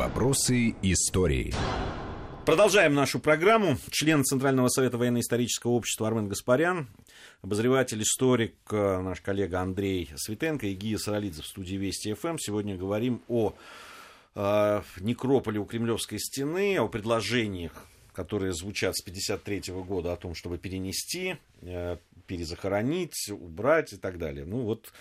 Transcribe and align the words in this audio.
Вопросы 0.00 0.76
истории. 0.80 1.52
Продолжаем 2.46 2.94
нашу 2.94 3.20
программу. 3.20 3.76
Член 3.90 4.24
Центрального 4.24 4.68
совета 4.68 4.96
военно-исторического 4.96 5.72
общества 5.72 6.08
Армен 6.08 6.26
Гаспарян, 6.26 6.88
обозреватель, 7.42 8.00
историк, 8.00 8.54
э, 8.70 8.98
наш 9.02 9.20
коллега 9.20 9.60
Андрей 9.60 10.10
Светенко 10.16 10.68
и 10.68 10.72
Гия 10.72 10.96
Саралидзе 10.96 11.42
в 11.42 11.46
студии 11.46 11.76
Вести 11.76 12.14
ФМ. 12.14 12.38
Сегодня 12.38 12.78
говорим 12.78 13.20
о 13.28 13.52
э, 14.36 14.82
некрополе 15.00 15.60
у 15.60 15.66
Кремлевской 15.66 16.18
стены, 16.18 16.78
о 16.78 16.88
предложениях, 16.88 17.84
которые 18.14 18.54
звучат 18.54 18.96
с 18.96 19.02
1953 19.02 19.74
года 19.82 20.14
о 20.14 20.16
том, 20.16 20.34
чтобы 20.34 20.56
перенести, 20.56 21.36
э, 21.60 21.98
перезахоронить, 22.26 23.28
убрать 23.28 23.92
и 23.92 23.98
так 23.98 24.16
далее. 24.16 24.46
Ну 24.46 24.60
вот 24.62 24.94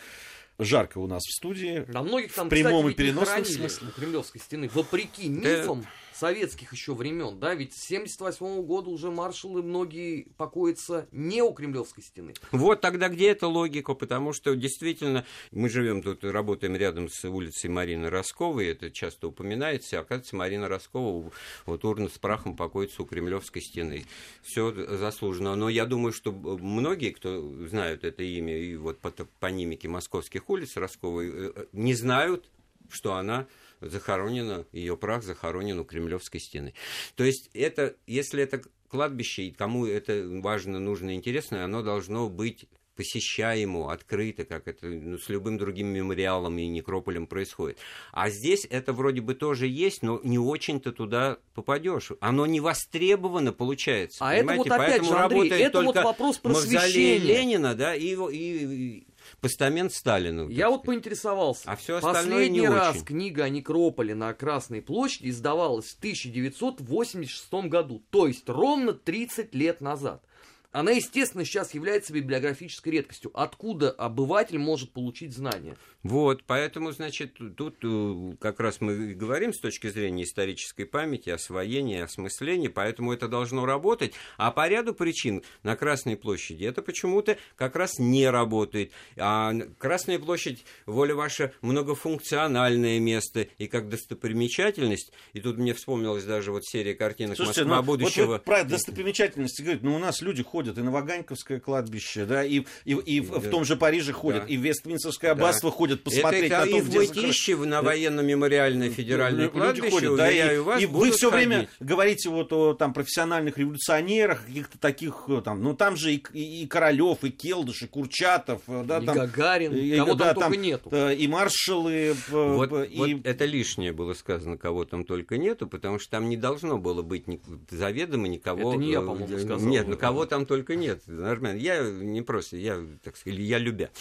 жарко 0.59 0.99
у 0.99 1.07
нас 1.07 1.25
в 1.25 1.31
студии. 1.31 1.85
Да, 1.87 2.03
многих 2.03 2.33
там, 2.33 2.47
в 2.47 2.49
прямом 2.49 2.87
кстати, 2.87 2.93
и 2.93 2.97
переносном 2.97 3.45
смысле. 3.45 3.87
Кремлевской 3.95 4.41
стены, 4.41 4.69
вопреки 4.73 5.29
мифам 5.29 5.85
советских 6.19 6.73
еще 6.73 6.93
времен, 6.93 7.39
да, 7.39 7.55
ведь 7.55 7.73
с 7.73 7.87
78 7.87 8.61
года 8.63 8.89
уже 8.89 9.09
маршалы 9.09 9.63
многие 9.63 10.27
покоятся 10.37 11.07
не 11.11 11.41
у 11.41 11.53
Кремлевской 11.53 12.03
стены. 12.03 12.33
Вот 12.51 12.81
тогда 12.81 13.09
где 13.09 13.29
эта 13.29 13.47
логика? 13.47 13.93
Потому 13.93 14.33
что 14.33 14.55
действительно 14.55 15.25
мы 15.51 15.69
живем 15.69 16.03
тут, 16.03 16.23
работаем 16.23 16.75
рядом 16.75 17.09
с 17.09 17.23
улицей 17.25 17.69
Марины 17.69 18.09
Росковой, 18.09 18.67
это 18.67 18.91
часто 18.91 19.27
упоминается, 19.27 19.97
а 19.97 20.01
оказывается, 20.01 20.35
Марина 20.35 20.67
Роскова, 20.67 21.31
вот 21.65 21.85
урна 21.85 22.09
с 22.09 22.17
прахом 22.17 22.55
покоится 22.55 23.01
у 23.01 23.05
Кремлевской 23.05 23.61
стены. 23.61 24.05
Все 24.43 24.71
заслуженно. 24.71 25.55
Но 25.55 25.69
я 25.69 25.85
думаю, 25.85 26.11
что 26.11 26.31
многие, 26.31 27.11
кто 27.11 27.67
знают 27.67 28.03
это 28.03 28.23
имя 28.23 28.57
и 28.57 28.75
вот 28.75 28.99
по 28.99 29.11
топонимике 29.11 29.87
московских 29.87 30.49
улиц 30.49 30.75
Росковой, 30.75 31.31
э, 31.31 31.65
не 31.71 31.93
знают, 31.93 32.49
что 32.89 33.13
она 33.13 33.47
захоронена, 33.81 34.65
ее 34.71 34.97
прах 34.97 35.23
захоронен 35.23 35.79
у 35.79 35.85
Кремлевской 35.85 36.39
стены. 36.39 36.73
То 37.15 37.23
есть 37.23 37.49
это, 37.53 37.95
если 38.07 38.43
это 38.43 38.61
кладбище, 38.89 39.43
и 39.43 39.51
кому 39.51 39.85
это 39.85 40.27
важно, 40.41 40.79
нужно, 40.79 41.15
интересно, 41.15 41.63
оно 41.63 41.81
должно 41.81 42.29
быть 42.29 42.67
посещаемо, 42.99 43.93
открыто, 43.93 44.43
как 44.43 44.67
это 44.67 44.87
ну, 44.87 45.17
с 45.17 45.29
любым 45.29 45.57
другим 45.57 45.87
мемориалом 45.87 46.57
и 46.57 46.67
некрополем 46.67 47.27
происходит. 47.27 47.77
А 48.11 48.29
здесь 48.29 48.67
это 48.69 48.91
вроде 48.91 49.21
бы 49.21 49.35
тоже 49.35 49.67
есть, 49.67 50.03
но 50.03 50.19
не 50.21 50.37
очень-то 50.37 50.91
туда 50.91 51.37
попадешь. 51.53 52.11
Оно 52.19 52.45
не 52.45 52.59
востребовано, 52.59 53.53
получается. 53.53 54.17
А 54.19 54.33
это 54.33 54.47
понимаете? 54.47 54.69
вот 54.69 54.71
опять 54.73 54.89
Поэтому 54.89 55.09
же, 55.09 55.17
Андрей, 55.17 55.49
это 55.49 55.81
вот 55.81 55.95
вопрос 55.95 56.39
просвещения. 56.39 57.19
Ленина, 57.19 57.73
да, 57.73 57.95
и, 57.95 58.17
и 58.33 59.07
постамент 59.41 59.93
Сталину. 59.93 60.49
Я 60.49 60.69
вот 60.69 60.81
сказать. 60.81 60.85
поинтересовался. 60.85 61.63
А 61.65 61.75
всё 61.75 61.97
остальное 61.97 62.23
Последний 62.39 62.59
не 62.61 62.67
раз 62.67 62.95
очень. 62.95 63.05
книга 63.05 63.43
о 63.43 63.49
некрополе 63.49 64.15
на 64.15 64.33
Красной 64.33 64.81
площади 64.81 65.29
издавалась 65.29 65.85
в 65.85 65.97
1986 65.97 67.53
году, 67.69 68.03
то 68.09 68.27
есть 68.27 68.47
ровно 68.49 68.93
30 68.93 69.53
лет 69.55 69.81
назад. 69.81 70.23
Она, 70.71 70.91
естественно, 70.91 71.43
сейчас 71.45 71.73
является 71.73 72.13
библиографической 72.13 72.93
редкостью. 72.93 73.31
Откуда 73.33 73.89
обыватель 73.89 74.59
может 74.59 74.91
получить 74.91 75.35
знания? 75.35 75.75
Вот, 76.03 76.43
поэтому, 76.45 76.91
значит, 76.91 77.37
тут 77.57 77.77
э, 77.83 78.35
как 78.39 78.59
раз 78.59 78.79
мы 78.79 79.11
и 79.11 79.13
говорим 79.13 79.51
с 79.51 79.59
точки 79.59 79.89
зрения 79.89 80.23
исторической 80.23 80.85
памяти, 80.85 81.31
освоения, 81.31 82.03
осмысления, 82.03 82.69
поэтому 82.69 83.11
это 83.13 83.27
должно 83.27 83.65
работать. 83.65 84.13
А 84.37 84.51
по 84.51 84.67
ряду 84.67 84.93
причин 84.93 85.43
на 85.63 85.75
Красной 85.75 86.15
площади 86.15 86.65
это 86.65 86.83
почему-то 86.83 87.37
как 87.55 87.75
раз 87.75 87.97
не 87.97 88.29
работает. 88.29 88.91
А 89.17 89.53
Красная 89.79 90.19
площадь, 90.19 90.63
воля 90.85 91.15
ваша, 91.15 91.51
многофункциональное 91.61 92.99
место 92.99 93.47
и 93.57 93.67
как 93.67 93.89
достопримечательность. 93.89 95.11
И 95.33 95.41
тут 95.41 95.57
мне 95.57 95.73
вспомнилась 95.73 96.25
даже 96.25 96.51
вот 96.51 96.63
серия 96.63 96.93
картинок 96.93 97.37
Слушайте, 97.37 97.63
«Москва 97.63 97.75
ну, 97.77 97.81
вот 97.81 97.99
будущего». 97.99 98.25
вы 98.33 98.39
про 98.39 98.63
достопримечательности 98.63 99.63
говорите, 99.63 99.85
ну 99.85 99.95
у 99.95 99.99
нас 99.99 100.21
люди 100.21 100.43
ходят 100.43 100.58
и 100.67 100.81
на 100.81 100.91
Ваганьковское 100.91 101.59
кладбище, 101.59 102.25
да, 102.25 102.43
и, 102.43 102.63
и, 102.85 102.93
и 102.93 103.19
в, 103.21 103.39
в 103.39 103.49
том 103.49 103.63
же 103.65 103.75
Париже 103.75 104.11
ходят, 104.13 104.43
Да. 104.43 104.47
и 104.53 104.57
в 104.57 104.61
Вестминстерское 104.61 105.31
аббатство 105.31 105.69
Да. 105.69 105.75
ходят 105.77 106.03
посмотреть 106.03 106.45
это 106.51 106.59
на 106.59 106.65
то, 106.65 106.77
и 106.77 106.81
в 106.81 106.87
где 106.89 106.99
захоронены. 106.99 107.27
Мытищево, 107.27 107.65
на 107.65 107.81
военно-мемориальное 107.81 108.89
федеральное 108.89 109.45
Люди 109.45 109.57
кладбище, 109.57 109.89
ходят, 109.91 110.15
да, 110.17 110.31
и, 110.31 110.57
вас, 110.59 110.81
и 110.81 110.85
вы 110.85 111.11
все 111.11 111.29
время 111.31 111.55
ходить. 111.55 111.69
говорите 111.79 112.29
вот 112.29 112.51
о 112.53 112.73
там 112.73 112.93
профессиональных 112.93 113.57
революционерах, 113.57 114.45
каких-то 114.45 114.77
таких 114.77 115.23
э, 115.27 115.41
там, 115.43 115.61
ну 115.63 115.73
там 115.73 115.95
же 115.95 116.13
и, 116.13 116.23
и, 116.33 116.63
и 116.63 116.67
Королев, 116.67 117.23
и 117.23 117.29
Келдыш, 117.29 117.83
и 117.83 117.87
Курчатов, 117.87 118.61
э, 118.67 118.83
да, 118.85 118.99
И 118.99 119.05
там, 119.05 119.15
Гагарин, 119.15 119.73
и- 119.75 119.97
кого 119.97 120.13
да, 120.15 120.33
там 120.33 120.43
только 120.51 120.57
нету. 120.57 120.89
э, 120.91 121.15
и 121.15 121.27
маршалы, 121.27 122.15
Вот, 122.29 122.71
и 122.89 122.97
вот 122.97 123.25
это 123.25 123.45
лишнее 123.45 123.91
было 123.93 124.13
сказано, 124.13 124.57
кого 124.57 124.85
там 124.85 125.03
только 125.03 125.37
нету, 125.37 125.67
потому 125.67 125.99
что 125.99 126.11
там 126.11 126.29
не 126.29 126.37
должно 126.37 126.77
было 126.77 127.01
быть 127.01 127.27
ни- 127.27 127.39
заведомо 127.69 128.27
никого. 128.27 128.73
Это 128.73 128.79
не 128.81 128.91
я, 128.91 129.01
по-моему, 129.01 129.37
сказал. 129.39 129.59
Нет, 129.59 129.87
ну 129.87 129.97
кого 129.97 130.25
там 130.25 130.45
только 130.49 130.75
нет. 130.75 131.03
Нормально. 131.05 131.59
Я 131.59 131.87
не 131.87 132.23
просто, 132.23 132.57
я, 132.57 132.83
так 133.03 133.15
сказать, 133.15 133.39
я 133.39 133.59
любя. 133.59 133.91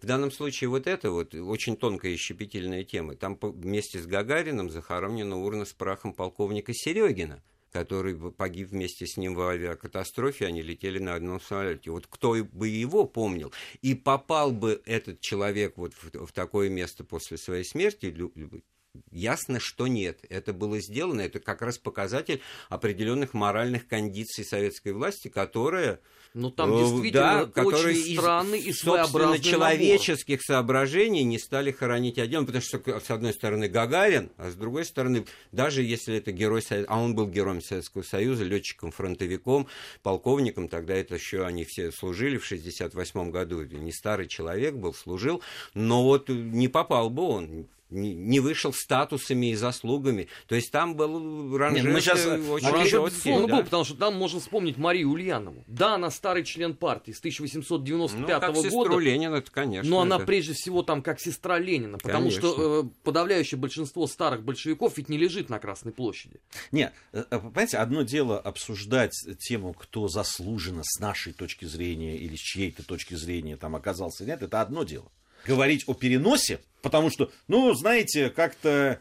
В 0.00 0.06
данном 0.06 0.30
случае 0.30 0.70
вот 0.70 0.86
это 0.86 1.10
вот 1.10 1.34
очень 1.34 1.76
тонкая 1.76 2.12
и 2.12 2.16
щепетильная 2.16 2.84
тема. 2.84 3.16
Там 3.16 3.36
вместе 3.42 3.98
с 3.98 4.06
Гагарином 4.06 4.70
захоронена 4.70 5.36
урна 5.36 5.64
с 5.64 5.72
прахом 5.72 6.14
полковника 6.14 6.72
Серегина 6.72 7.42
который 7.72 8.16
погиб 8.32 8.70
вместе 8.70 9.06
с 9.06 9.18
ним 9.18 9.34
в 9.34 9.40
авиакатастрофе, 9.42 10.46
они 10.46 10.62
летели 10.62 10.98
на 10.98 11.14
одном 11.14 11.42
самолете. 11.42 11.90
Вот 11.90 12.06
кто 12.06 12.42
бы 12.42 12.68
его 12.68 13.04
помнил, 13.04 13.52
и 13.82 13.94
попал 13.94 14.50
бы 14.50 14.80
этот 14.86 15.20
человек 15.20 15.76
вот 15.76 15.92
в, 15.92 16.26
в 16.26 16.32
такое 16.32 16.70
место 16.70 17.04
после 17.04 17.36
своей 17.36 17.64
смерти, 17.64 18.06
Ясно, 19.10 19.60
что 19.60 19.86
нет. 19.86 20.20
Это 20.28 20.52
было 20.52 20.80
сделано. 20.80 21.20
Это 21.20 21.40
как 21.40 21.62
раз 21.62 21.78
показатель 21.78 22.40
определенных 22.68 23.34
моральных 23.34 23.86
кондиций 23.86 24.44
советской 24.44 24.92
власти, 24.92 25.28
которая 25.28 26.00
Ну 26.34 26.50
там 26.50 26.72
э, 26.74 26.78
действительно 26.78 27.46
да, 27.46 27.46
которые 27.46 27.96
очень 27.96 28.12
из, 28.12 28.18
странный 28.18 28.58
и 28.58 28.72
своеобразный 28.72 29.38
набор. 29.38 29.52
человеческих 29.52 30.42
соображений 30.42 31.24
не 31.24 31.38
стали 31.38 31.70
хоронить 31.70 32.18
отдельно, 32.18 32.46
потому 32.46 32.62
что, 32.62 33.00
с 33.00 33.10
одной 33.10 33.32
стороны, 33.32 33.68
Гагарин, 33.68 34.30
а 34.36 34.50
с 34.50 34.54
другой 34.54 34.84
стороны, 34.84 35.26
даже 35.52 35.82
если 35.82 36.16
это 36.16 36.32
герой, 36.32 36.62
а 36.88 37.00
он 37.00 37.14
был 37.14 37.26
героем 37.26 37.62
Советского 37.62 38.02
Союза, 38.02 38.44
летчиком-фронтовиком, 38.44 39.66
полковником, 40.02 40.68
тогда 40.68 40.94
это 40.94 41.14
еще 41.14 41.44
они 41.44 41.64
все 41.64 41.92
служили 41.92 42.38
в 42.38 42.44
68 42.44 43.30
году, 43.30 43.62
не 43.64 43.92
старый 43.92 44.28
человек 44.28 44.74
был, 44.74 44.94
служил, 44.94 45.42
но 45.74 46.02
вот 46.02 46.28
не 46.28 46.68
попал 46.68 47.10
бы 47.10 47.22
он, 47.22 47.66
не 47.90 48.40
вышел 48.40 48.72
статусами 48.72 49.50
и 49.52 49.54
заслугами. 49.54 50.28
То 50.48 50.54
есть 50.54 50.70
там 50.72 50.96
был 50.96 51.56
ранжир 51.56 51.90
мы 51.92 52.00
щас- 52.00 52.26
очень 52.26 52.68
Ранжир, 52.68 53.00
четкий, 53.02 53.30
Безусловно, 53.30 53.46
да. 53.48 53.56
был, 53.56 53.64
потому 53.64 53.84
что 53.84 53.94
там 53.94 54.14
можно 54.16 54.40
вспомнить 54.40 54.76
Марию 54.76 55.10
Ульянову. 55.10 55.62
Да, 55.66 55.94
она 55.94 56.10
старый 56.10 56.44
член 56.44 56.74
партии 56.74 57.12
с 57.12 57.18
1895 57.20 58.18
Ну, 58.18 58.26
как 58.40 58.56
сестру 58.56 58.84
года. 58.84 58.98
Ленина, 58.98 59.36
это, 59.36 59.50
конечно. 59.50 59.88
Но 59.88 60.00
она 60.00 60.16
это- 60.16 60.26
прежде 60.26 60.52
всего 60.54 60.82
там 60.82 61.02
как 61.02 61.20
сестра 61.20 61.58
Ленина, 61.58 61.98
потому 61.98 62.24
Конечно. 62.30 62.40
что 62.40 62.82
э, 62.84 62.88
подавляющее 63.04 63.58
большинство 63.58 64.06
старых 64.06 64.42
большевиков 64.42 64.96
ведь 64.96 65.08
не 65.08 65.18
лежит 65.18 65.48
на 65.48 65.58
Красной 65.58 65.92
площади. 65.92 66.40
Не, 66.72 66.92
э, 67.12 67.24
э, 67.30 67.38
понимаете, 67.38 67.78
одно 67.78 68.02
дело 68.02 68.38
обсуждать 68.38 69.12
тему, 69.38 69.72
кто 69.74 70.08
заслуженно 70.08 70.82
с 70.84 70.98
нашей 71.00 71.32
точки 71.32 71.64
зрения 71.64 72.16
или 72.16 72.34
с 72.36 72.40
чьей-то 72.40 72.82
точки 72.84 73.14
зрения 73.14 73.56
там 73.56 73.76
оказался 73.76 74.24
нет, 74.24 74.42
это 74.42 74.60
одно 74.60 74.82
дело. 74.84 75.10
Говорить 75.46 75.84
о 75.86 75.94
переносе, 75.94 76.60
потому 76.82 77.10
что, 77.10 77.30
ну, 77.48 77.72
знаете, 77.74 78.30
как-то 78.30 79.00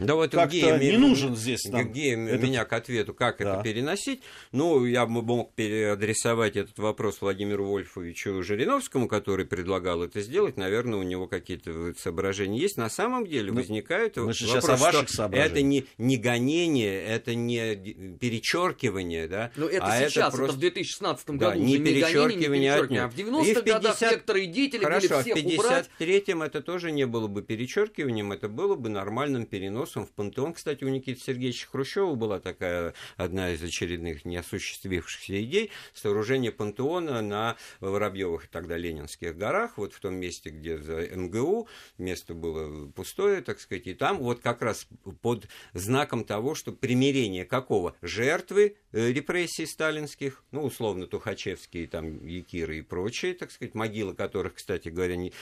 Да 0.00 0.14
вот 0.14 0.30
Как-то 0.32 0.48
где 0.48 0.90
не 0.92 0.96
нужен 0.96 1.36
здесь 1.36 1.62
там 1.62 1.90
где 1.90 2.14
этот- 2.14 2.42
меня 2.42 2.64
к 2.64 2.72
ответу, 2.72 3.14
как 3.14 3.38
Да. 3.38 3.54
это 3.54 3.62
переносить. 3.62 4.22
Ну, 4.52 4.84
я 4.84 5.06
бы 5.06 5.22
мог 5.22 5.52
переадресовать 5.54 6.56
этот 6.56 6.78
вопрос 6.78 7.20
Владимиру 7.20 7.66
Вольфовичу 7.66 8.42
Жириновскому, 8.42 9.08
который 9.08 9.44
предлагал 9.46 10.02
это 10.02 10.20
сделать. 10.20 10.56
Наверное, 10.56 10.98
у 10.98 11.02
него 11.02 11.26
какие-то 11.26 11.94
соображения 11.98 12.58
есть. 12.58 12.76
На 12.76 12.88
самом 12.90 13.26
деле 13.26 13.50
Ну, 13.52 13.58
возникает 13.58 14.16
мы 14.16 14.32
же 14.32 14.46
вопрос, 14.46 14.62
сейчас 14.64 14.68
о 14.68 14.76
ваших 14.82 15.08
что 15.08 15.16
соображениях. 15.16 15.52
это 15.52 15.62
не, 15.62 15.84
не 15.98 16.16
гонение, 16.16 17.02
это 17.04 17.34
не 17.34 18.16
перечеркивание, 18.20 19.28
да, 19.28 19.50
Но 19.56 19.66
это 19.66 19.84
а 19.86 20.08
сейчас, 20.08 20.28
это, 20.28 20.36
просто... 20.36 20.56
в 20.56 20.60
2016 20.60 21.26
Да, 21.38 21.50
году 21.50 21.60
не 21.60 21.74
уже 21.76 21.78
не 21.78 21.78
гонение, 21.78 21.94
не 21.94 22.00
перечеркивание, 22.00 22.48
перечеркивание. 22.48 23.02
А 23.02 23.08
в 23.08 23.12
отнюдь. 23.12 23.26
90-х 23.28 23.50
И 23.50 23.54
в 23.54 23.64
годах 23.64 23.98
50 23.98 24.10
некоторые 24.12 24.46
деятели 24.46 24.82
Хорошо, 24.84 25.00
были 25.08 25.12
а 25.14 25.18
в 25.18 25.22
всех 25.22 25.36
убрать. 25.58 25.90
53-м 25.98 26.42
это 26.42 26.62
тоже 26.62 26.92
не 26.92 27.06
было 27.06 27.26
бы 27.26 27.42
перечеркиванием, 27.42 28.32
это 28.32 28.48
было 28.48 28.74
бы 28.76 28.88
нормальным 28.88 29.46
переносом 29.46 29.89
в 29.94 30.10
пантеон. 30.12 30.54
Кстати, 30.54 30.84
у 30.84 30.88
Никиты 30.88 31.20
Сергеевича 31.20 31.68
Хрущева 31.68 32.14
была 32.14 32.40
такая 32.40 32.94
одна 33.16 33.50
из 33.50 33.62
очередных 33.62 34.24
неосуществившихся 34.24 35.42
идей 35.42 35.70
сооружение 35.94 36.52
пантеона 36.52 37.22
на 37.22 37.56
Воробьевых 37.80 38.48
тогда 38.48 38.76
Ленинских 38.76 39.36
горах, 39.36 39.78
вот 39.78 39.92
в 39.92 40.00
том 40.00 40.14
месте, 40.14 40.50
где 40.50 40.78
за 40.78 41.06
МГУ, 41.06 41.68
место 41.98 42.34
было 42.34 42.88
пустое, 42.90 43.42
так 43.42 43.60
сказать, 43.60 43.86
и 43.86 43.94
там 43.94 44.18
вот 44.18 44.40
как 44.40 44.62
раз 44.62 44.86
под 45.20 45.48
знаком 45.74 46.24
того, 46.24 46.54
что 46.54 46.72
примирение 46.72 47.44
какого? 47.44 47.96
Жертвы 48.02 48.76
э, 48.92 49.12
репрессий 49.12 49.66
сталинских, 49.66 50.44
ну, 50.50 50.64
условно, 50.64 51.06
Тухачевские, 51.06 51.86
там, 51.86 52.26
Якиры 52.26 52.78
и 52.78 52.82
прочие, 52.82 53.34
так 53.34 53.50
сказать, 53.50 53.74
могилы 53.74 54.14
которых, 54.14 54.54
кстати 54.54 54.88
говоря, 54.88 55.16
не, 55.16 55.32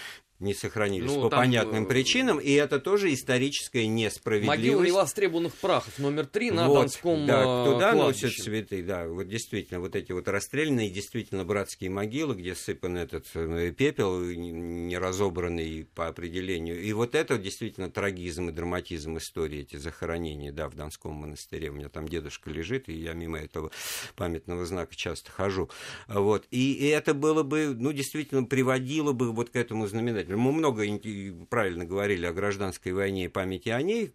не 0.40 0.55
сохранились 0.55 1.11
Ну, 1.11 1.23
по 1.23 1.31
там, 1.31 1.40
понятным 1.40 1.85
э, 1.85 1.88
причинам, 1.88 2.38
и 2.38 2.52
это 2.52 2.79
тоже 2.79 3.12
историческая 3.12 3.81
Могила 3.87 3.94
несправедливость. 4.06 4.88
невостребованных 4.90 5.55
прахов 5.55 5.99
номер 5.99 6.26
три 6.26 6.50
на 6.50 6.69
Вот, 6.69 6.75
Донском 6.82 7.26
да, 7.26 7.40
э, 7.43 7.64
туда 7.73 7.93
кладбище. 7.93 8.26
носят 8.26 8.44
цветы, 8.44 8.82
да, 8.82 9.08
вот 9.08 9.29
действительно, 9.29 9.81
вот 9.81 9.96
эти 9.96 10.12
вот 10.12 10.29
расстрелянные, 10.29 10.90
действительно 10.90 11.44
братские 11.44 11.90
могилы, 11.90 12.35
где 12.37 12.55
сыпан 12.55 12.96
этот 12.96 13.26
э, 13.35 13.73
пепел, 13.76 14.20
не- 14.23 14.52
не 14.52 14.99
разобранный 14.99 15.87
по 15.94 16.06
определению. 16.08 16.81
И 16.82 16.93
вот 16.93 17.14
это 17.14 17.37
действительно 17.38 17.91
трагизм 17.91 18.49
и 18.49 18.52
драматизм 18.52 19.19
истории, 19.19 19.61
эти 19.61 19.76
захоронения, 19.76 20.52
да, 20.52 20.69
в 20.69 20.75
Донском 20.75 21.14
монастыре. 21.14 21.70
У 21.70 21.75
меня 21.75 21.88
там 21.88 22.08
дедушка 22.08 22.50
лежит, 22.50 22.88
и 22.88 22.93
я 22.93 23.12
мимо 23.12 23.38
этого 23.38 23.70
памятного 24.17 24.64
знака 24.67 24.94
часто 24.94 25.31
хожу. 25.31 25.69
Вот. 26.06 26.46
И, 26.50 26.73
и 26.75 26.87
это 26.87 27.14
было 27.14 27.43
бы, 27.43 27.75
ну, 27.76 27.93
действительно, 27.93 28.44
приводило 28.44 29.12
бы 29.12 29.32
вот 29.32 29.50
к 29.50 29.56
этому 29.56 29.87
знаменателю. 30.28 30.38
Мы 30.38 30.52
много 30.52 31.46
правильно 31.46 31.84
говорили 31.84 32.26
о 32.26 32.32
гражданской 32.32 32.92
войне 32.92 33.25
и 33.25 33.28
памяти 33.28 33.70
о 33.70 33.82
ней, 33.82 34.12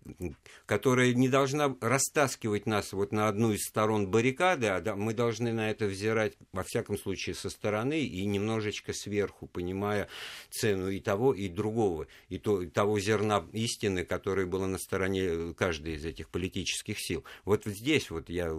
которая 0.65 1.13
не 1.13 1.30
должна 1.30 1.75
растаскивать 1.81 2.65
нас 2.65 2.94
вот 2.94 3.12
на 3.12 3.27
одну 3.27 3.51
из 3.51 3.63
сторон 3.63 4.07
баррикады, 4.07 4.68
а 4.68 4.95
мы 4.95 5.13
должны 5.13 5.54
на 5.54 5.69
это 5.69 5.86
взирать, 5.86 6.33
во 6.51 6.63
всяком 6.63 6.98
случае, 6.98 7.36
со 7.36 7.50
стороны 7.50 8.01
и 8.01 8.25
немножечко 8.25 8.94
сверху, 8.94 9.48
понимая 9.48 10.07
цену 10.50 10.89
и 10.89 11.00
того, 11.00 11.33
и 11.33 11.48
другого, 11.50 12.07
и, 12.30 12.38
то, 12.38 12.62
и 12.62 12.68
того 12.68 13.00
зерна 13.00 13.45
истины, 13.54 14.06
которое 14.06 14.45
было 14.45 14.66
на 14.66 14.77
стороне 14.77 15.54
каждой 15.54 15.95
из 15.95 16.06
этих 16.06 16.30
политических 16.30 17.00
сил. 17.00 17.24
Вот 17.45 17.66
здесь 17.66 18.09
вот 18.09 18.30
я 18.30 18.54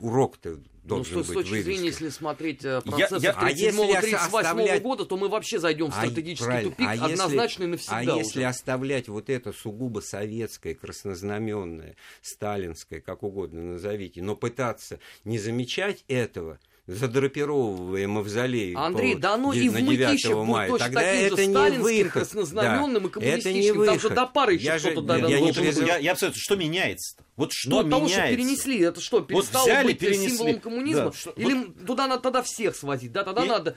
урок-то 0.00 0.60
Ну, 0.84 0.96
должен 0.96 1.24
с, 1.24 1.26
с 1.26 1.28
быть 1.30 1.34
точки 1.38 1.62
зрения, 1.62 1.86
если 1.86 2.10
смотреть 2.10 2.62
э, 2.64 2.82
Я- 2.84 2.90
процессы 2.90 3.24
я- 3.24 3.32
а 3.32 3.50
если 3.50 3.68
37-38 3.70 4.38
оставлять- 4.40 4.82
года, 4.82 5.04
то 5.06 5.16
мы 5.16 5.28
вообще 5.28 5.58
зайдем 5.58 5.90
в 5.90 5.94
А, 5.96 6.02
стратегический 6.06 6.44
правильно. 6.44 6.70
тупик 6.70 6.86
А 6.88 6.94
если- 6.94 7.12
однозначно 7.12 7.62
и 7.64 7.66
навсегда 7.66 7.96
А 7.98 8.02
уже. 8.02 8.16
если 8.18 8.42
оставлять 8.42 9.08
вот 9.08 9.30
это 9.30 9.52
сугубо 9.52 10.00
советское, 10.00 10.74
краснознаменное, 10.74 11.96
сталинское, 12.20 13.00
как 13.00 13.22
угодно 13.22 13.62
назовите, 13.62 14.20
но 14.22 14.36
пытаться 14.36 14.98
не 15.24 15.38
замечать 15.38 16.04
этого, 16.08 16.58
задрапировывая 16.86 18.06
мавзолей 18.08 18.74
Андрей, 18.74 19.14
по 19.14 19.20
да 19.20 19.34
оно 19.34 19.52
и 19.52 19.68
в 19.68 19.72
на 19.72 19.80
9 19.80 19.88
мытищах 20.08 20.32
будет 20.34 20.46
мая, 20.48 20.68
точно 20.70 20.86
тогда 20.86 21.00
таким 21.00 21.20
же 21.20 21.26
это 21.26 21.46
не 21.46 21.52
сталинским, 21.52 21.82
выход. 21.82 22.12
краснознаменным 22.12 23.02
Да. 23.02 23.08
и 23.08 23.12
коммунистическим. 23.12 23.50
Это 23.74 23.80
не 23.80 23.86
Там 23.86 24.00
же 24.00 24.10
до 24.10 24.26
пары 24.26 24.54
еще 24.54 24.64
Я 24.64 24.78
же- 24.78 24.90
что-то 24.90 25.16
я 25.16 25.22
да, 25.28 25.40
не 25.40 25.52
призыв-. 25.52 25.86
Я, 25.86 25.96
я 25.98 26.12
абсолютно, 26.12 26.40
что 26.40 26.56
меняется-то? 26.56 27.24
Вот 27.36 27.52
что 27.52 27.70
Но 27.70 27.78
от 27.80 27.90
того, 27.90 28.06
что 28.06 28.16
меняется? 28.18 28.36
перенесли, 28.36 28.78
это 28.80 29.00
что, 29.00 29.20
перестало 29.20 29.64
взяли, 29.64 29.86
быть 29.88 29.98
перенесли. 29.98 30.28
символом 30.36 30.60
коммунизма? 30.60 31.04
Да, 31.06 31.12
что- 31.12 31.30
Или 31.32 31.64
туда 31.84 32.06
надо 32.06 32.22
тогда 32.22 32.42
всех 32.42 32.76
свозить? 32.76 33.10
Да, 33.10 33.24
тогда 33.24 33.44
И- 33.44 33.48
надо 33.48 33.76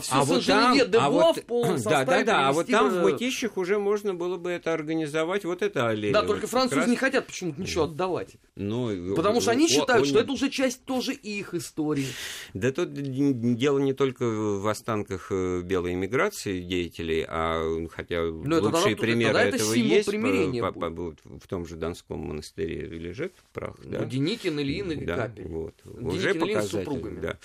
все 0.00 0.12
А 0.12 0.24
вот 0.24 0.44
там, 0.44 0.74
де 0.74 0.98
а 0.98 1.10
вот, 1.10 1.36
в 1.36 1.42
полном 1.44 1.76
да, 1.76 1.82
составе 1.82 2.24
да, 2.24 2.32
да, 2.32 2.48
а 2.48 2.52
вот 2.52 2.66
там 2.66 2.88
в- 2.90 3.02
Мытищах 3.02 3.56
уже 3.58 3.78
можно 3.78 4.12
было 4.14 4.38
бы 4.38 4.50
это 4.50 4.72
организовать, 4.72 5.44
вот 5.44 5.62
это 5.62 5.86
аллея. 5.88 6.12
Да, 6.14 6.22
вот 6.22 6.26
только 6.28 6.46
французы 6.48 6.80
раз. 6.80 6.88
не 6.88 6.96
хотят 6.96 7.26
почему-то 7.28 7.60
ничего 7.60 7.84
отдавать. 7.84 8.32
Ну, 8.56 9.14
Потому 9.14 9.40
что 9.40 9.52
они 9.52 9.68
считают, 9.68 10.08
что 10.08 10.18
это 10.18 10.32
уже 10.32 10.48
часть 10.50 10.84
тоже 10.84 11.12
их 11.12 11.54
истории. 11.54 12.08
Да 12.54 12.72
тут 12.72 12.92
дело 12.92 13.78
не 13.78 13.92
только 13.92 14.24
в 14.26 14.66
останках 14.68 15.28
э, 15.30 15.62
белой 15.62 15.94
эмиграции 15.94 16.60
деятелей, 16.60 17.24
а 17.28 17.86
хотя 17.90 18.16
это 18.16 18.30
лучшие 18.30 18.94
тогда- 18.96 18.96
примеры 19.02 19.32
тогда 19.34 19.44
это 19.48 19.56
этого 19.56 19.72
есть. 19.74 20.08
примирения 20.08 20.60
по- 20.62 20.72
по- 20.72 20.90
вот 20.90 21.18
в 21.24 21.46
том 21.46 21.66
же 21.66 21.76
Донском 21.76 22.18
монастыре 22.20 22.86
лежит 22.86 23.32
прах, 23.52 23.76
да? 23.84 24.00
Ну, 24.00 24.06
Деникин, 24.06 24.58
Ильин 24.60 24.92
и 24.92 25.04
да, 25.04 25.16
Капель. 25.16 25.46
вот. 25.48 25.74
Деникин, 25.84 26.06
Уже 26.08 26.30
Ильин 26.32 26.62
с 26.62 26.68
супругами. 26.70 27.20
да. 27.20 27.38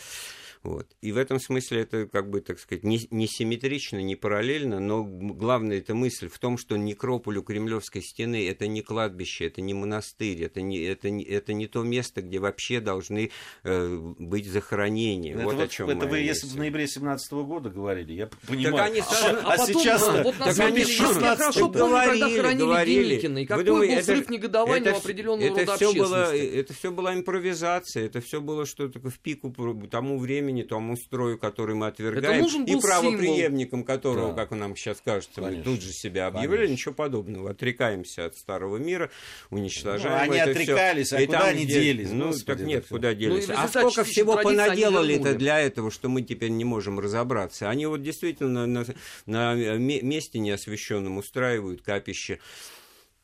Вот. 0.63 0.87
И 1.01 1.11
в 1.11 1.17
этом 1.17 1.39
смысле 1.39 1.81
это, 1.81 2.05
как 2.05 2.29
бы, 2.29 2.39
так 2.41 2.59
сказать, 2.59 2.83
не, 2.83 2.99
не 3.09 3.27
симметрично, 3.27 3.97
не 4.01 4.15
параллельно, 4.15 4.79
но 4.79 5.03
главная 5.03 5.79
эта 5.79 5.95
мысль 5.95 6.29
в 6.29 6.37
том, 6.37 6.57
что 6.57 6.77
некрополь 6.77 7.37
у 7.39 7.41
Кремлевской 7.43 8.03
стены 8.03 8.47
это 8.47 8.67
не 8.67 8.81
кладбище, 8.81 9.47
это 9.47 9.61
не 9.61 9.73
монастырь, 9.73 10.43
это 10.43 10.61
не, 10.61 10.77
это 10.83 11.09
не, 11.09 11.23
это 11.23 11.53
не 11.53 11.65
то 11.65 11.81
место, 11.81 12.21
где 12.21 12.37
вообще 12.39 12.79
должны 12.79 13.31
э, 13.63 13.97
быть 14.19 14.45
захоронения. 14.47 15.33
Это 15.33 15.43
вот 15.45 15.55
вот- 15.55 15.63
о 15.63 15.67
чем 15.67 15.89
это 15.89 16.05
вы, 16.05 16.19
если 16.19 16.45
бы 16.45 16.53
в 16.53 16.57
ноябре 16.57 16.87
17 16.87 17.31
года 17.33 17.69
говорили, 17.69 18.13
я 18.13 18.29
понимаю. 18.47 18.91
они 18.91 18.99
А, 18.99 19.03
сразу- 19.03 19.39
а 19.43 19.53
а 19.53 19.57
сейчас 19.65 20.07
а, 20.07 20.21
вот 20.23 20.35
Так 20.37 20.59
они 20.59 20.77
деле, 20.77 20.93
я 20.93 21.05
что, 21.05 21.13
хорошо 21.19 21.59
помню, 21.69 21.77
говорили, 21.87 22.19
когда 22.21 22.35
хоронили 22.43 22.61
говорили. 22.63 23.09
Деникина, 23.09 23.37
и 23.37 23.41
Вы 23.41 23.47
какой 23.47 23.63
думаете, 23.63 23.95
был 23.95 24.01
взрыв 24.03 24.21
это- 24.21 24.31
негодования 24.33 24.81
это 24.81 24.93
у 24.93 24.97
определенного 24.99 25.47
это 25.47 25.59
рода 25.61 25.75
все 25.75 25.93
было. 25.93 26.35
Это 26.35 26.73
все 26.73 26.91
была 26.91 27.13
импровизация, 27.15 28.05
это 28.05 28.21
все 28.21 28.41
было 28.41 28.65
что-то 28.67 28.99
в 28.99 29.19
пику 29.19 29.51
тому 29.89 30.19
времени, 30.19 30.50
тому 30.63 30.97
строю, 30.97 31.37
который 31.37 31.73
мы 31.75 31.87
отвергаем, 31.87 32.45
и 32.65 32.75
правоприемником 32.79 33.83
которого, 33.83 34.33
Да. 34.33 34.45
как 34.45 34.51
нам 34.51 34.75
сейчас 34.75 35.01
кажется, 35.03 35.41
мы 35.41 35.47
Конечно. 35.47 35.71
тут 35.71 35.81
же 35.81 35.91
себя 35.93 36.27
объявили, 36.27 36.57
Конечно. 36.57 36.71
ничего 36.73 36.93
подобного. 36.93 37.51
Отрекаемся 37.51 38.25
от 38.25 38.35
старого 38.37 38.77
мира, 38.77 39.09
уничтожаем 39.49 40.27
Ну, 40.27 40.33
они 40.33 40.37
это 40.41 40.51
отрекались, 40.51 41.13
а 41.13 41.21
И 41.21 41.25
куда 41.25 41.39
там 41.39 41.49
они 41.49 41.63
где- 41.65 41.81
делись, 41.81 42.09
Ну, 42.11 42.27
господи, 42.27 42.45
так 42.57 42.67
нет, 42.67 42.85
куда 42.89 43.13
делись. 43.13 43.47
Ну, 43.47 43.53
а 43.57 43.67
сколько 43.67 44.03
всего 44.03 44.35
понаделали-то 44.37 45.33
для 45.35 45.59
этого, 45.59 45.89
что 45.91 46.09
мы 46.09 46.21
теперь 46.21 46.49
не 46.51 46.65
можем 46.65 46.99
разобраться. 46.99 47.69
Они 47.69 47.85
вот 47.85 48.03
действительно 48.03 48.65
на, 48.67 48.85
на 49.25 49.53
ме- 49.55 50.01
месте 50.01 50.39
неосвещенном 50.39 51.17
устраивают 51.17 51.81
капище. 51.81 52.39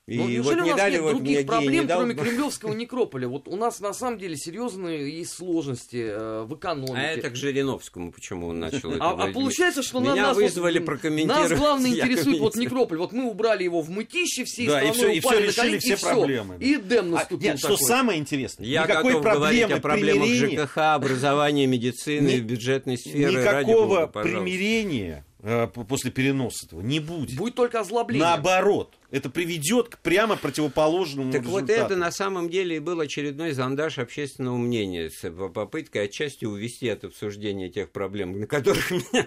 И 0.08 0.16
Ну, 0.16 0.24
вот 0.24 0.30
неужели 0.32 0.56
не 0.56 0.62
у 0.62 0.68
нас 0.68 0.78
дали 0.78 0.92
нет 0.94 1.02
вот 1.02 1.10
мне 1.12 1.20
других 1.20 1.34
Гея 1.36 1.42
не 1.42 1.48
проблем, 1.48 1.88
дал- 1.88 1.98
кроме 2.00 2.16
Кремлевского 2.16 2.74
некрополя? 2.74 3.28
Вот 3.28 3.48
у 3.50 3.58
нас 3.58 3.82
на 3.82 3.94
самом 3.94 4.18
деле 4.18 4.38
серьезные 4.38 5.18
есть 5.20 5.34
сложности 5.34 5.98
э, 6.10 6.44
в 6.48 6.56
экономике. 6.56 6.94
А 6.96 7.02
это 7.12 7.30
к 7.30 7.36
Жириновскому, 7.36 8.14
почему 8.14 8.48
он 8.48 8.60
начал 8.62 8.94
это 8.94 9.04
А, 9.04 9.10
а 9.12 9.16
говорить. 9.16 9.34
получается, 9.36 9.84
что 9.84 10.00
на 10.00 10.16
нас 10.16 10.38
вызвали 10.38 10.80
вот, 10.80 10.86
прокомментировать. 10.86 11.50
Нас 11.50 11.60
главное 11.60 11.90
интересует 11.92 12.40
вот 12.40 12.56
некрополь. 12.56 13.00
Вот 13.00 13.12
мы 13.12 13.30
убрали 13.30 13.66
его 13.66 13.82
в 13.82 13.90
мытище, 13.90 14.46
всей 14.46 14.68
Да, 14.68 14.82
и 14.82 14.94
страной 14.94 15.18
и 15.18 15.20
упали 15.20 15.36
всё 15.36 15.42
на 15.42 15.46
решили 15.48 15.62
колени, 15.66 15.80
все 15.80 15.94
и 15.94 15.98
проблемы, 16.14 16.58
да. 16.58 16.66
И 16.66 16.76
Эдем 16.76 17.06
А, 17.08 17.10
наступил 17.18 17.50
нет, 17.50 17.60
что 17.60 17.76
самое 17.76 18.20
интересное, 18.20 18.66
Я 18.66 18.84
никакой 18.84 19.12
готов 19.12 19.24
говорить 19.26 19.42
проблемы 19.64 19.74
о 19.74 19.82
проблемах 19.82 20.24
примирения, 20.30 20.64
ЖКХ, 20.66 20.78
образования, 20.78 21.68
медицины, 21.68 22.28
Ни- 22.30 22.40
бюджетной 22.40 22.98
сферы. 22.98 23.34
никакого 23.42 23.86
бога, 24.06 24.08
примирения 24.08 25.26
э, 25.44 25.68
после 25.68 26.12
переноса 26.12 26.66
этого 26.66 26.80
не 26.82 27.02
будет. 27.02 27.36
Будет 27.38 27.56
только 27.56 27.82
озлобление. 27.82 28.26
Наоборот, 28.26 28.94
это 29.10 29.30
приведет 29.30 29.90
к 29.90 30.00
прямо 30.00 30.36
противоположному 30.36 31.32
Так 31.32 31.46
вот 31.46 31.64
результату. 31.64 31.94
это 31.94 31.96
на 31.96 32.12
самом 32.12 32.50
деле 32.50 32.76
и 32.76 32.80
был 32.80 33.00
очередной 33.00 33.52
зондаж 33.52 34.00
общественного 34.00 34.58
мнения 34.58 35.10
с 35.10 35.30
по- 35.32 35.48
попыткой 35.50 36.06
отчасти 36.06 36.46
увести 36.46 36.90
от 36.90 37.06
обсуждения 37.06 37.70
тех 37.70 37.92
проблем, 37.92 38.40
на 38.40 38.48
которых 38.48 38.92
меня 38.92 39.26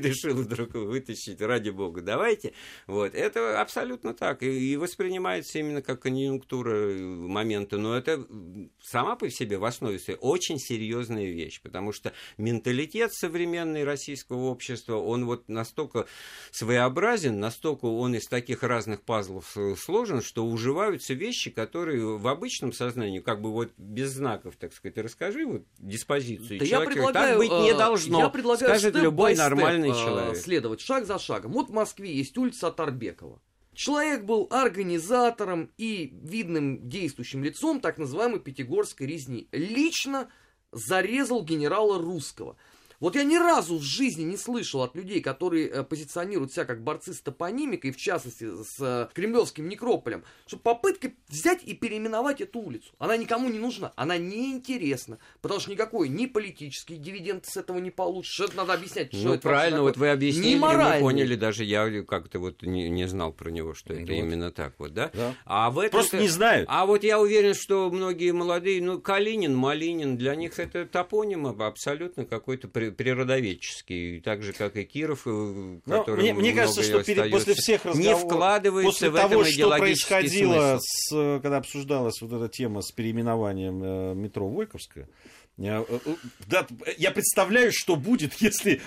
решил 0.00 0.34
вдруг 0.34 0.74
вытащить, 0.74 1.40
ради 1.40 1.70
бога, 1.70 2.02
давайте. 2.02 2.52
Вот. 2.86 3.14
Это 3.14 3.60
абсолютно 3.60 4.12
так. 4.12 4.42
И, 4.42 4.72
и 4.72 4.76
воспринимается 4.76 5.58
именно 5.58 5.80
как 5.80 6.00
конъюнктура 6.02 6.74
э, 6.74 7.02
момента. 7.02 7.78
Но 7.78 7.96
это 7.96 8.26
сама 8.82 9.16
по 9.16 9.30
себе 9.30 9.58
в 9.58 9.64
основе 9.64 9.98
своей 9.98 10.18
очень 10.20 10.58
серьезная 10.58 11.26
вещь, 11.26 11.60
потому 11.62 11.92
что 11.92 12.12
менталитет 12.36 13.14
современный 13.14 13.84
российского 13.84 14.44
общества, 14.50 14.96
он 14.96 15.24
вот 15.24 15.48
настолько 15.48 16.06
своеобразен, 16.50 17.40
настолько 17.40 17.86
он 17.86 18.14
из 18.14 18.26
таких 18.26 18.62
разных 18.62 18.97
пазлов 19.02 19.56
э, 19.56 19.74
сложен, 19.76 20.22
что 20.22 20.46
уживаются 20.46 21.14
вещи, 21.14 21.50
которые 21.50 22.18
в 22.18 22.26
обычном 22.26 22.72
сознании, 22.72 23.20
как 23.20 23.40
бы 23.40 23.50
вот 23.52 23.70
без 23.76 24.10
знаков, 24.10 24.56
так 24.56 24.72
сказать, 24.72 24.98
расскажи 24.98 25.46
вот 25.46 25.62
диспозицию 25.78 26.58
Да 26.58 26.64
я 26.64 26.80
предлагаю, 26.80 27.12
так 27.12 27.38
быть 27.38 27.50
не 27.50 27.72
э, 27.72 27.76
должно, 27.76 28.20
я 28.20 28.28
предлагаю 28.28 28.78
скажет 28.78 28.94
любой 28.96 29.34
нормальный 29.34 29.90
э, 29.90 29.94
человек. 29.94 30.36
следовать 30.36 30.80
шаг 30.80 31.06
за 31.06 31.18
шагом. 31.18 31.52
Вот 31.52 31.68
в 31.68 31.72
Москве 31.72 32.14
есть 32.14 32.36
улица 32.36 32.70
Тарбекова. 32.70 33.40
Человек 33.74 34.24
был 34.24 34.48
организатором 34.50 35.70
и 35.76 36.12
видным 36.22 36.88
действующим 36.88 37.44
лицом 37.44 37.80
так 37.80 37.96
называемой 37.96 38.40
Пятигорской 38.40 39.06
резни. 39.06 39.48
Лично 39.52 40.28
зарезал 40.72 41.44
генерала 41.44 41.98
Русского. 41.98 42.56
Вот 43.00 43.14
я 43.14 43.22
ни 43.22 43.36
разу 43.36 43.78
в 43.78 43.82
жизни 43.82 44.24
не 44.24 44.36
слышал 44.36 44.82
от 44.82 44.96
людей, 44.96 45.20
которые 45.20 45.68
э, 45.68 45.82
позиционируют 45.84 46.52
себя 46.52 46.64
как 46.64 46.82
борцы 46.82 47.14
с 47.14 47.20
топонимикой, 47.20 47.92
в 47.92 47.96
частности 47.96 48.44
с 48.64 48.76
э, 48.80 49.08
кремлевским 49.14 49.68
некрополем, 49.68 50.24
что 50.46 50.56
попытка 50.56 51.12
взять 51.28 51.62
и 51.62 51.74
переименовать 51.74 52.40
эту 52.40 52.58
улицу, 52.58 52.90
она 52.98 53.16
никому 53.16 53.48
не 53.50 53.60
нужна, 53.60 53.92
она 53.94 54.18
неинтересна, 54.18 55.18
потому 55.40 55.60
что 55.60 55.70
никакой 55.70 56.08
ни 56.08 56.26
политический 56.26 56.96
дивиденд 56.96 57.46
с 57.46 57.56
этого 57.56 57.78
не 57.78 57.90
получишь, 57.92 58.40
это 58.40 58.56
надо 58.56 58.74
объяснять, 58.74 59.14
что 59.14 59.28
Ну, 59.28 59.34
это 59.34 59.42
правильно, 59.42 59.82
вот 59.82 59.96
вы 59.96 60.10
объяснили, 60.10 60.54
Не 60.54 60.56
мы 60.56 61.00
поняли, 61.00 61.36
даже 61.36 61.64
я 61.64 62.02
как-то 62.02 62.40
вот 62.40 62.62
не, 62.62 62.88
не 62.88 63.06
знал 63.06 63.32
про 63.32 63.50
него, 63.50 63.74
что 63.74 63.92
это 63.92 64.12
Вот. 64.12 64.18
именно 64.18 64.50
так 64.50 64.74
вот, 64.78 64.92
да? 64.92 65.10
Да. 65.14 65.34
А 65.44 65.70
в 65.70 65.78
этом 65.78 66.00
Просто 66.00 66.18
не 66.18 66.28
знают. 66.28 66.68
А 66.68 66.84
вот 66.84 67.04
я 67.04 67.20
уверен, 67.20 67.54
что 67.54 67.90
многие 67.90 68.32
молодые, 68.32 68.82
ну, 68.82 69.00
Калинин, 69.00 69.54
Малинин, 69.54 70.16
для 70.16 70.34
них 70.34 70.58
это 70.58 70.84
топоним 70.84 71.46
абсолютно 71.46 72.24
какой-то 72.24 72.66
при- 72.68 72.87
природоведческий, 72.92 74.20
так 74.20 74.42
же, 74.42 74.52
как 74.52 74.76
и 74.76 74.84
Киров, 74.84 75.22
э, 75.26 75.30
Ну, 75.30 75.80
который 75.86 76.20
мне, 76.22 76.34
мне 76.34 76.52
кажется, 76.52 76.82
что 76.82 77.02
перед- 77.04 77.30
после 77.30 77.54
всех 77.54 77.84
разговоров, 77.84 78.22
не 78.22 78.26
вкладывается 78.28 78.90
после 78.90 79.10
в 79.10 79.14
того, 79.14 79.42
этом 79.42 79.52
что 79.52 79.76
происходило, 79.78 80.78
смысл. 80.78 80.80
с, 80.82 81.12
э, 81.16 81.40
когда 81.42 81.56
обсуждалась 81.58 82.20
вот 82.20 82.32
эта 82.32 82.48
тема 82.48 82.82
с 82.82 82.90
переименованием 82.92 83.80
э, 83.82 84.14
метро 84.14 84.48
Войковская, 84.48 85.08
Э, 85.58 85.84
э, 85.88 86.14
да, 86.46 86.66
я 86.98 87.10
представляю, 87.10 87.72
что 87.72 87.96
будет, 87.96 88.34
если 88.40 88.80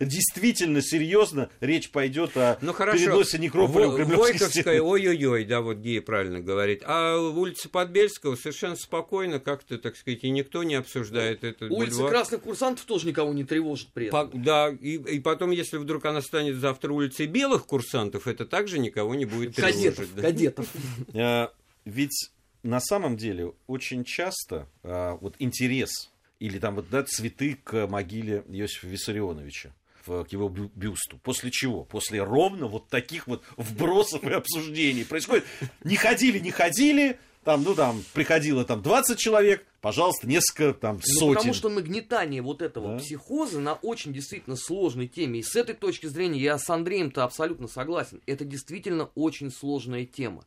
действительно 0.00 0.80
серьезно 0.80 1.50
речь 1.60 1.90
пойдет 1.90 2.36
о 2.36 2.58
ну, 2.62 2.72
хорошо. 2.72 2.98
переносе 2.98 3.38
некрополя 3.38 3.88
Во, 3.88 4.16
Войковская, 4.16 4.80
ой-ой-ой, 4.80 5.44
да, 5.44 5.60
вот 5.60 5.78
Гея 5.78 6.00
правильно 6.00 6.40
говорит. 6.40 6.82
А 6.86 7.18
улица 7.18 7.68
Подбельского 7.68 8.36
совершенно 8.36 8.76
спокойно, 8.76 9.38
как-то, 9.38 9.76
так 9.78 9.96
сказать, 9.96 10.24
и 10.24 10.30
никто 10.30 10.62
не 10.62 10.76
обсуждает 10.76 11.44
это. 11.44 11.66
Улица 11.66 11.96
бульвар. 11.96 12.10
красных 12.10 12.40
курсантов 12.40 12.86
тоже 12.86 13.06
никого 13.06 13.32
не 13.34 13.44
тревожит 13.44 13.88
при 13.92 14.06
этом. 14.06 14.30
По, 14.30 14.36
да, 14.36 14.70
и, 14.70 14.96
и 14.96 15.20
потом, 15.20 15.50
если 15.50 15.76
вдруг 15.76 16.06
она 16.06 16.22
станет 16.22 16.56
завтра 16.56 16.92
улицей 16.92 17.26
белых 17.26 17.66
курсантов, 17.66 18.26
это 18.26 18.46
также 18.46 18.78
никого 18.78 19.14
не 19.14 19.26
будет 19.26 19.56
тревожить. 19.56 19.76
Кадетов, 19.76 20.14
да? 20.14 20.22
кадетов. 20.22 20.66
Э, 21.12 21.48
ведь 21.84 22.30
на 22.62 22.80
самом 22.80 23.18
деле 23.18 23.52
очень 23.66 24.04
часто 24.04 24.66
вот 24.82 25.34
интерес 25.38 26.10
или 26.40 26.58
там 26.58 26.76
вот, 26.76 26.88
да, 26.90 27.02
цветы 27.02 27.58
к 27.62 27.86
могиле 27.86 28.44
Иосифа 28.48 28.86
Виссарионовича 28.86 29.72
к 30.04 30.26
его 30.28 30.50
бюсту. 30.50 31.18
После 31.22 31.50
чего? 31.50 31.84
После 31.84 32.22
ровно 32.22 32.66
вот 32.66 32.88
таких 32.88 33.26
вот 33.26 33.42
вбросов 33.56 34.22
и 34.24 34.32
обсуждений 34.32 35.02
происходит. 35.04 35.46
Не 35.82 35.96
ходили, 35.96 36.38
не 36.38 36.50
ходили, 36.50 37.18
там, 37.44 37.62
ну, 37.62 37.74
там, 37.74 38.02
приходило 38.14 38.64
там 38.64 38.82
20 38.82 39.18
человек, 39.18 39.64
пожалуйста, 39.80 40.26
несколько 40.26 40.72
там 40.72 41.00
сотен. 41.02 41.26
Ну, 41.28 41.34
потому 41.34 41.54
что 41.54 41.68
нагнетание 41.68 42.42
вот 42.42 42.62
этого 42.62 42.92
да? 42.92 42.98
психоза 42.98 43.60
на 43.60 43.74
очень 43.74 44.12
действительно 44.12 44.56
сложной 44.56 45.08
теме. 45.08 45.40
И 45.40 45.42
с 45.42 45.54
этой 45.54 45.74
точки 45.74 46.06
зрения 46.06 46.40
я 46.40 46.58
с 46.58 46.68
Андреем-то 46.68 47.22
абсолютно 47.22 47.68
согласен. 47.68 48.20
Это 48.26 48.44
действительно 48.44 49.10
очень 49.14 49.50
сложная 49.50 50.06
тема. 50.06 50.44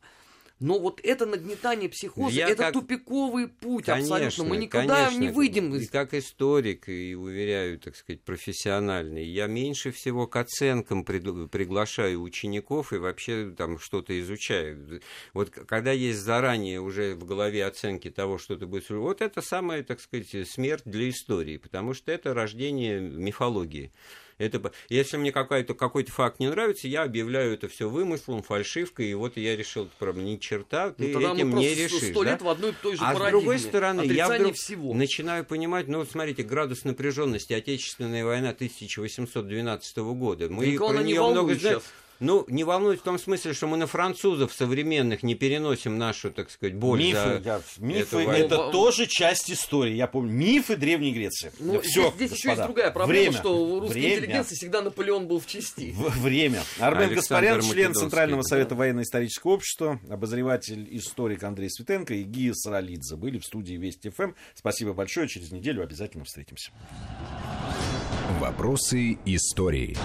Но 0.60 0.78
вот 0.80 1.00
это 1.04 1.24
нагнетание 1.24 1.88
психоза, 1.88 2.34
я 2.34 2.48
это 2.48 2.64
как... 2.64 2.72
тупиковый 2.72 3.46
путь 3.46 3.84
конечно, 3.84 4.16
абсолютно. 4.16 4.44
Мы 4.44 4.56
никогда 4.56 5.04
конечно, 5.06 5.20
не 5.20 5.28
выйдем 5.28 5.74
из... 5.74 5.82
И 5.84 5.86
как 5.86 6.14
историк, 6.14 6.88
и 6.88 7.14
уверяю, 7.14 7.78
так 7.78 7.94
сказать, 7.94 8.22
профессиональный, 8.22 9.24
я 9.24 9.46
меньше 9.46 9.92
всего 9.92 10.26
к 10.26 10.34
оценкам 10.34 11.04
пред... 11.04 11.50
приглашаю 11.50 12.22
учеников 12.22 12.92
и 12.92 12.96
вообще 12.96 13.54
там 13.56 13.78
что-то 13.78 14.18
изучаю. 14.20 15.00
Вот 15.32 15.50
когда 15.50 15.92
есть 15.92 16.18
заранее 16.18 16.80
уже 16.80 17.14
в 17.14 17.24
голове 17.24 17.64
оценки 17.64 18.10
того, 18.10 18.38
что 18.38 18.56
ты 18.56 18.66
будешь... 18.66 18.90
Вот 18.90 19.20
это 19.20 19.40
самая, 19.42 19.84
так 19.84 20.00
сказать, 20.00 20.48
смерть 20.48 20.82
для 20.84 21.08
истории, 21.08 21.58
потому 21.58 21.94
что 21.94 22.10
это 22.10 22.34
рождение 22.34 23.00
мифологии. 23.00 23.92
Это, 24.38 24.72
если 24.88 25.16
мне 25.16 25.32
какой-то 25.32 25.74
какой 25.74 26.04
факт 26.04 26.38
не 26.38 26.48
нравится, 26.48 26.86
я 26.88 27.02
объявляю 27.02 27.54
это 27.54 27.68
все 27.68 27.88
вымыслом, 27.88 28.42
фальшивкой, 28.42 29.10
и 29.10 29.14
вот 29.14 29.36
я 29.36 29.56
решил, 29.56 29.88
правда, 29.98 30.22
ни 30.22 30.36
черта, 30.36 30.90
ты 30.90 31.08
ну, 31.08 31.34
этим 31.34 31.56
не 31.56 31.74
решишь. 31.74 32.10
Сто 32.10 32.22
лет 32.22 32.38
да? 32.38 32.44
в 32.44 32.48
одной 32.48 32.70
и 32.70 32.74
той 32.80 32.96
же 32.96 33.02
А 33.04 33.14
с 33.14 33.30
другой 33.30 33.58
стороны, 33.58 34.02
я 34.02 34.28
вдруг 34.28 34.54
всего. 34.54 34.94
начинаю 34.94 35.44
понимать, 35.44 35.88
ну, 35.88 35.98
вот 35.98 36.10
смотрите, 36.10 36.42
градус 36.44 36.84
напряженности 36.84 37.52
Отечественная 37.52 38.24
война 38.24 38.50
1812 38.50 39.96
года. 39.96 40.48
Мы 40.48 40.66
Никого 40.66 40.90
про 40.92 41.02
нее 41.02 41.28
много 41.28 41.54
знаем. 41.54 41.80
Ну, 42.20 42.44
не 42.48 42.64
волнуйтесь 42.64 43.00
в 43.00 43.04
том 43.04 43.18
смысле, 43.18 43.52
что 43.52 43.66
мы 43.68 43.76
на 43.76 43.86
французов 43.86 44.52
современных 44.52 45.22
не 45.22 45.34
переносим 45.34 45.98
нашу, 45.98 46.30
так 46.30 46.50
сказать, 46.50 46.74
боль 46.74 46.98
Мифы, 46.98 47.34
за 47.34 47.38
да, 47.38 47.60
мифы 47.78 48.18
это 48.18 48.56
ну, 48.56 48.72
тоже 48.72 49.06
часть 49.06 49.50
истории. 49.50 49.94
Я 49.94 50.08
помню, 50.08 50.32
мифы 50.32 50.76
Древней 50.76 51.12
Греции. 51.12 51.52
Ну, 51.60 51.74
да, 51.74 51.80
все, 51.80 52.12
здесь, 52.16 52.30
здесь 52.30 52.38
еще 52.38 52.48
есть 52.50 52.62
другая 52.62 52.90
проблема, 52.90 53.20
время, 53.20 53.38
что 53.38 53.56
у 53.56 53.80
русской 53.80 53.92
время. 53.92 54.16
интеллигенции 54.16 54.54
всегда 54.56 54.82
Наполеон 54.82 55.28
был 55.28 55.38
в 55.38 55.46
части. 55.46 55.92
В, 55.92 56.20
время. 56.20 56.62
Армен 56.80 57.14
Гаспарян, 57.14 57.62
член 57.62 57.94
Центрального 57.94 58.42
совета 58.42 58.74
военно-исторического 58.74 59.52
общества, 59.52 60.00
обозреватель, 60.10 60.88
историк 60.96 61.44
Андрей 61.44 61.70
Светенко 61.70 62.14
и 62.14 62.22
Гия 62.22 62.52
Саралидзе 62.54 63.16
были 63.16 63.38
в 63.38 63.44
студии 63.44 63.74
Вести 63.74 64.10
ФМ. 64.10 64.32
Спасибо 64.54 64.92
большое. 64.92 65.28
Через 65.28 65.52
неделю 65.52 65.82
обязательно 65.82 66.24
встретимся. 66.24 66.72
Вопросы 68.40 69.18
истории. 69.24 69.96